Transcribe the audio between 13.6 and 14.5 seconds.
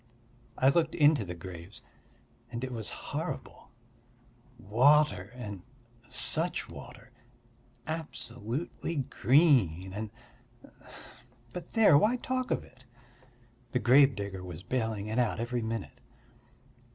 The gravedigger